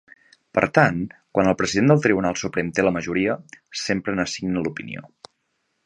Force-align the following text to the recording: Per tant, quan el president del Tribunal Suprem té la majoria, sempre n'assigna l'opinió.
Per 0.57 0.61
tant, 0.77 1.01
quan 1.37 1.51
el 1.51 1.55
president 1.59 1.91
del 1.93 2.01
Tribunal 2.07 2.39
Suprem 2.45 2.73
té 2.79 2.87
la 2.87 2.95
majoria, 2.99 3.37
sempre 3.85 4.19
n'assigna 4.21 4.65
l'opinió. 4.67 5.09